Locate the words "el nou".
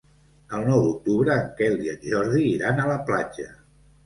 0.59-0.79